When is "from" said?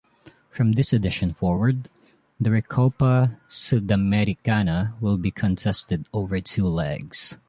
0.49-0.71